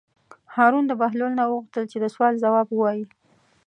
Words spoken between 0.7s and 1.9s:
د بهلول نه وغوښتل